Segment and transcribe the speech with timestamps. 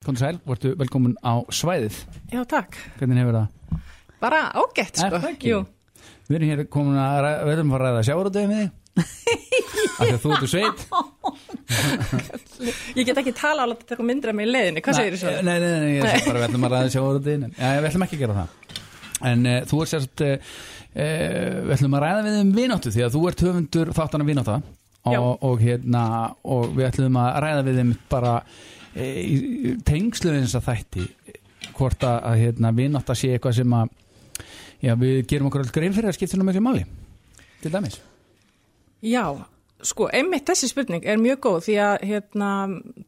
[0.00, 1.96] Kondur Sæl, vortu velkomin á svæðið.
[2.32, 2.72] Já, takk.
[2.96, 3.80] Hvernig hefur það?
[4.22, 5.18] Bara ágætt, Er sko.
[5.20, 5.50] það ekki?
[5.50, 5.58] Jú.
[6.24, 8.70] Við erum hér komin að við erum að ræða sjávarútöðu með þig.
[9.90, 10.80] Af því að þú ert úr sveit.
[12.96, 14.84] Ég get ekki tala á að taka myndir af mig í leiðinni.
[14.88, 15.34] Hvað segir þú svo?
[15.36, 17.46] Nei, nei, nei, nei, ég sé bara við ætlum að ræða sjávarútöðin.
[17.60, 18.82] Já, við ætlum ekki að gera það.
[19.34, 20.58] En uh, þú ert sérst, uh,
[20.96, 24.28] við ætlum að ræða við um vináttu því að þú ert höfundur þáttan
[25.10, 26.08] og, og, hérna,
[26.44, 28.38] og við ætlum að ræða við um bara
[28.96, 31.06] uh, í tengslu eins að þætti
[31.76, 33.94] hvort að, að hérna, vinátta sé eitthvað sem að
[34.80, 36.84] já, við gerum okkur alltaf grein fyrir að skipta nú miklu máli
[37.60, 38.00] til dæmis.
[39.04, 39.24] Já,
[39.84, 42.50] sko, einmitt þessi spurning er mjög góð því að hérna,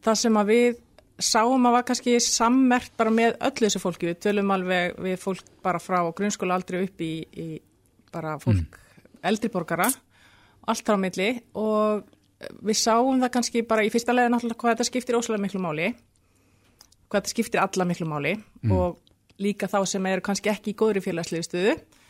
[0.04, 0.80] það sem að við
[1.22, 4.08] sáum að var kannski sammert bara með öllu þessu fólki.
[4.10, 7.48] Við tölum alveg við fólk bara frá grunnskóla aldrei upp í, í
[8.12, 8.80] bara fólk
[9.22, 9.86] eldri borgara,
[10.66, 12.02] allt á milli og
[12.62, 15.92] við sáum það kannski bara í fyrsta lega náttúrulega hvað þetta skiptir óslega miklu máli,
[17.08, 18.36] hvað þetta skiptir alla miklu máli
[18.72, 19.00] og
[19.42, 21.02] líka þá sem eru kannski ekki í góðri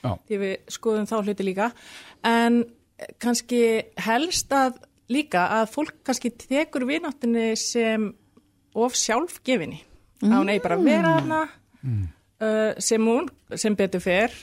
[0.02, 0.16] Já.
[0.28, 1.68] því við skoðum þá hluti líka.
[2.26, 2.64] En
[3.22, 3.62] kannski
[4.02, 4.80] helst að
[5.12, 8.10] líka að fólk kannski tekur vináttinni sem
[8.74, 9.82] of sjálfgefinni.
[10.22, 11.40] Að hún eigi bara að vera hana
[11.82, 14.34] uh, sem hún, sem betur fer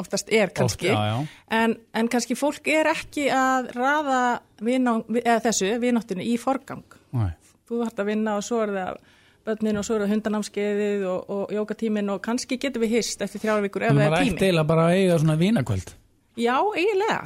[0.00, 1.26] oftast er kannski Oft, já, já.
[1.62, 4.22] En, en kannski fólk er ekki að raða
[4.64, 7.32] viná, eða þessu vináttinni í forgang Nei.
[7.68, 9.02] þú þarft að vinna og svo er það
[9.44, 13.42] börnin og svo er það hundanámskeiðið og, og jókatímin og kannski getum við hist eftir
[13.44, 15.92] þrjára vikur ef það að er tími ætti eiginlega bara að eiga svona vinakvöld.
[16.34, 17.20] Já, eiginlega.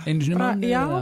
[0.69, 1.01] Já, eða?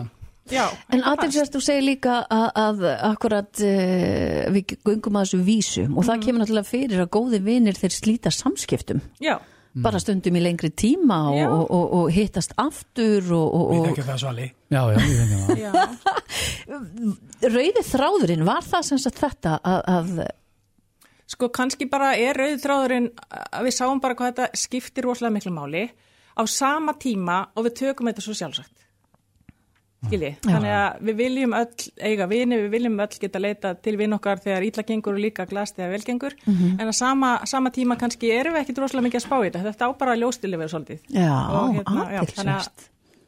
[0.52, 0.62] já.
[0.92, 5.86] En eitthvað aðeinsvæst þú segir líka að, að akkurat uh, við göngum að þessu vísu
[5.88, 9.02] og það kemur náttúrulega fyrir að góði vinir þeir slíta samskiptum.
[9.24, 9.38] Já,
[9.84, 13.86] bara stundum í lengri tíma og, og, og, og hittast aftur og, og, Við og
[13.90, 14.48] þekkjum það svali.
[14.72, 15.58] Já, já, ég fengi það.
[15.60, 15.72] já.
[17.56, 20.26] rauði þráðurinn var það sem sagt þetta að, að
[21.26, 25.50] Sko kannski bara er rauð þráðurinn að við sáum bara hvað þetta skiptir rosalega miklu
[25.56, 25.88] máli
[26.38, 28.85] á sama tíma og við tökum þetta svo sjálfsagt.
[30.06, 34.12] Skilji, þannig að við viljum öll eiga vini, við viljum öll geta leita til vinn
[34.12, 37.96] okkar þegar ítla gengur og líka glas þegar vel gengur, en að sama, sama tíma
[37.98, 40.60] kannski erum við ekkit rosalega mikið að spá í þetta, þetta á bara að ljóstili
[40.60, 41.00] við svolítið.
[41.16, 42.86] já, Og hérna, já, að-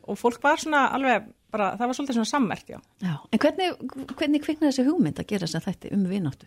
[0.08, 2.78] Og fólk var svona alveg, bara, það var svolítið svona sammert, já.
[3.02, 3.74] Já, en hvernig,
[4.16, 6.46] hvernig kviknaði þessi hugmynd að gera þess að þetta um vináttu?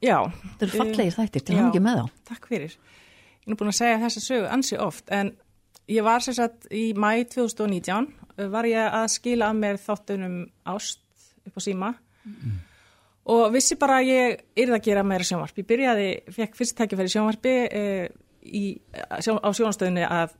[0.00, 0.16] Já.
[0.56, 2.06] Það eru fallegir þættir til hann ekki með þá.
[2.30, 2.76] Takk fyrir.
[3.44, 5.32] Ég er búin að segja þessa sögu ansi oft en
[5.88, 10.42] ég var sem sagt í mæ 2019 uh, var ég að skila að mér þáttunum
[10.68, 11.00] ást
[11.46, 11.92] upp á síma
[13.30, 15.56] og vissi bara að ég yrði að gera meira sjónvarp.
[15.60, 18.04] Ég byrjaði, fekk fyrst tækifæri sjónvarpi uh,
[18.42, 18.64] í,
[19.22, 20.36] sjó, á sjónvarstöðinni að,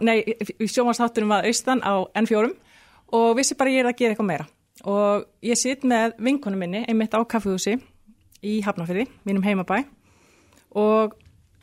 [0.00, 0.18] nei,
[0.60, 2.52] sjónvarstáttunum að austan á N4
[3.16, 4.48] og vissi bara að ég yrði að gera eitthvað meira.
[4.86, 7.76] Og ég sitt með vinkonum minni einmitt á kaffehúsi
[8.46, 9.84] í Hafnafyrði, mínum heimabæ
[10.76, 11.16] og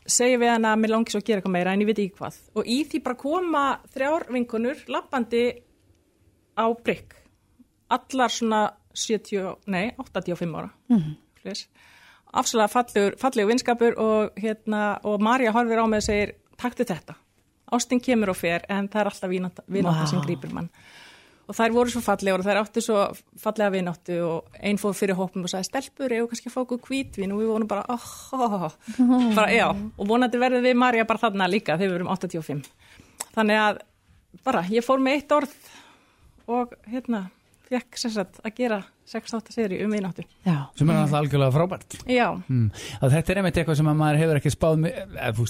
[0.06, 2.18] segi við hann að mér langi svo að gera eitthvað meira en ég veit ekki
[2.20, 2.38] hvað.
[2.54, 5.44] Og í því bara koma þrjár vinkonur lappandi
[6.54, 7.16] á brygg.
[7.94, 8.62] Allar svona
[8.94, 10.70] 70, nei, 85 ára.
[10.92, 11.16] Mm.
[12.34, 17.16] afslega fallegur, fallegur vinskapur og hérna og Marja horfir á mig og segir taktu þetta,
[17.72, 20.10] ástin kemur og fer en það er alltaf vinata, vinata Vá.
[20.10, 20.70] sem grýpur mann
[21.44, 23.04] og þær voru svo fallegur og þær áttu svo
[23.40, 26.60] fallega vináttu og einn fóð fyrir hópum og sagði stelpur, eigum við kannski að fá
[26.64, 28.66] okkur hvítvin og við vonum bara, oh, oh,
[29.04, 29.28] oh.
[29.36, 32.64] bara já, og vonandi verðum við Marja bara þarna líka þegar við erum 85
[33.36, 33.80] þannig að
[34.46, 35.56] bara, ég fór með eitt orð
[36.54, 37.26] og hérna
[37.68, 41.96] fekk sagt að gera 6-8 seri um vináttu Já, Sem er alltaf algjörlega frábært.
[42.08, 42.70] já, Mm.
[43.00, 45.46] Þetta er einmitt eitthvað sem að maður hefur ekki spáð með, eða þú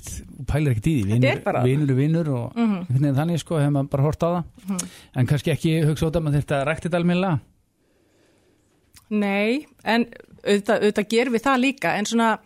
[0.47, 1.19] pælir ekkert í því.
[1.21, 3.15] Þetta bara- Vinur er vinur og mm -hmm.
[3.19, 4.89] þannig sko hefur maður bara hort á það.
[5.17, 7.41] En kannski ekki hugsa út að maður þetta almennilega.
[9.11, 10.07] nei en
[10.45, 12.39] auðvitað, auðvitað gerum við það líka en svona,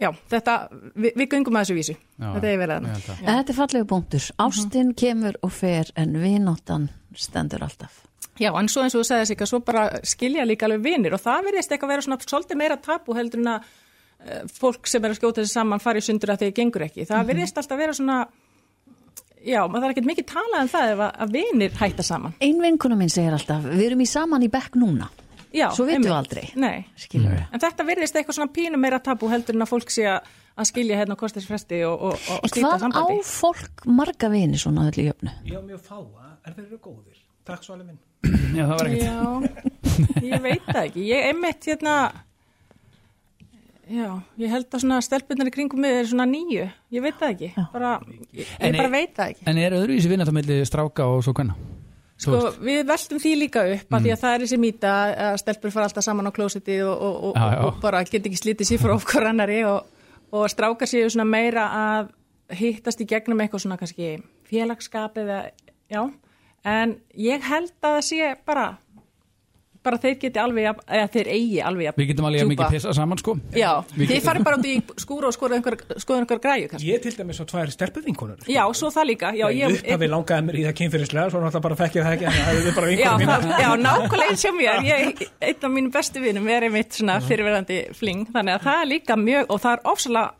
[0.00, 0.54] já, þetta
[0.96, 3.18] við, við göngum að þessu vísu, Já, þetta er verið ég að held það.
[3.26, 4.30] en þetta er fallegu punktur.
[4.38, 8.06] Ástin kemur og fer en vináttan stendur alltaf.
[8.40, 11.12] Já, en svo eins og þú segði sig að svo bara skilja líka alveg vinir
[11.12, 15.04] og það verðist eitthvað vera svona svolítið meira tapu heldur en að uh, fólk sem
[15.04, 17.04] er að skjóta þessi saman fari í sundur að þeir gengur ekki.
[17.10, 18.20] Það verðist alltaf vera svona,
[19.44, 22.36] já, maður þarf ekkert mikið talað um það ef að, að vinir hætta saman.
[22.40, 25.10] Ein vinkuna mín segir alltaf, við erum í saman í bekk núna.
[25.52, 26.46] Já, Svo vitum við aldrei.
[26.56, 27.42] Nei, Skilur við.
[27.52, 30.66] en þetta verðist eitthvað svona pínu meira tapu heldur en að fólk sé að að
[30.68, 33.20] skilja hérna á kostisfresti og, og, og En slíta hvað á sambandi.
[33.24, 35.30] fólk marga vini svona öllu jöfnu?
[35.48, 37.20] Ég á mjög fáa, en þeir eru góðir.
[37.48, 37.98] Takk svali minn.
[38.56, 39.06] Já, það var ekkert.
[39.08, 41.06] Já, ég veit það ekki.
[41.08, 41.94] Ég einmitt hérna,
[43.92, 44.08] já,
[44.40, 46.66] ég held að svona stelpunar í kringum mig er svona nýju.
[46.94, 47.48] Ég veit það ekki.
[47.72, 47.92] Bara,
[48.32, 49.46] ég, ég bara er- veit það ekki.
[49.50, 51.56] En er öðruvísi vinnat á milli stráka og svo hvenna?
[52.22, 54.90] Sko, við veltum því líka upp að því að það er þessi mýta
[55.32, 57.62] að stelpur fara alltaf saman á klósitið og, og, og, Já, já.
[57.66, 59.88] og bara get ekki slítið sér frá okkur annari og,
[60.30, 62.12] og strákar séu svona meira að
[62.60, 64.12] hittast í gegnum eitthvað svona kannski
[64.46, 65.40] félagskap eða,
[65.90, 66.04] já,
[66.64, 68.70] en ég held að það sé bara
[69.82, 72.50] bara þeir geti alveg, jafn- eða þeir eigi alveg jafn Við getum alveg djúpa.
[72.52, 75.74] mikið pissa saman sko Já, Við getum- farið bara út í skúra og skoða einhver,
[75.98, 76.86] skoða einhver græju kannski.
[76.86, 78.38] Ég er til dæmis á tvær stelpuvinkonur.
[78.46, 79.32] Já, svo það líka.
[79.34, 82.14] Já, ég ég, upphafi langaði mér í það kynfyrirslega, svo náttúrulega bara þekki ég það
[82.14, 83.42] ekki, en það hefur bara Já, vinkonur mínar.
[83.42, 87.18] það, já, nákvæmlega eins hjá mér ég, einn af mínum bestu vinum er einmitt svona
[87.26, 90.30] fyrirverandi fling, þannig að það er líka mjög og það er ofsalega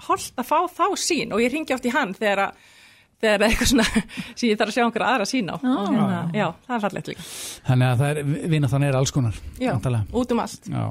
[3.23, 3.87] þegar er eitthvað svona
[4.39, 5.57] sem ég þarf að sjá einhverja aðra sín á.
[5.57, 7.27] Og hérna, já, það er fallegt líka.
[7.71, 10.21] Þannig að það er, vinna þannig er alls konar já, væntanlega.
[10.23, 10.71] út um allt.
[10.73, 10.85] Já.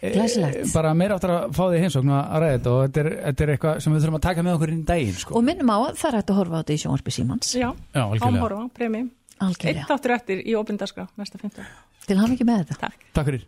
[0.00, 0.56] Glæsilegt.
[0.62, 3.44] Eh, Bara meira áttur að fá því heimsókn að ræða þetta og þetta er, þetta
[3.44, 5.34] er eitthvað sem við þurfum að taka með okkur inn í daginn sko.
[5.36, 7.50] Og minnum á að það er hægt að horfa á þetta í sjónvarpi símans.
[7.52, 8.30] Já, Já, algjörlega.
[8.30, 9.02] ámhorfa, premi.
[9.04, 11.68] Einn Algjörlega, þáttur eftir í opindarskrá næsta 15
[12.08, 12.78] til hann ekki með þetta.
[12.86, 13.04] Takk.
[13.18, 13.44] Takk fyrir